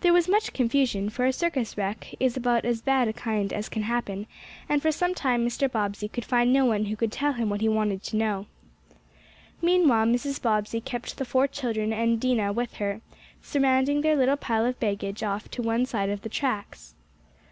[0.00, 3.68] There was much confusion, for a circus wreck is about as bad a kind as
[3.68, 4.26] can happen,
[4.68, 5.70] and for some time Mr.
[5.70, 8.46] Bobbsey could find no one who could tell him what he wanted to know.
[9.62, 10.42] Meanwhile Mrs.
[10.42, 13.00] Bobbsey kept the four children and Dinah with her,
[13.42, 16.96] surrounding their little pile of baggage off to one side of The tracks.